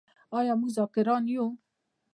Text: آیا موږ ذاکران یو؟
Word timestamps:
آیا 0.37 0.53
موږ 0.59 0.71
ذاکران 0.77 1.23
یو؟ 1.35 1.45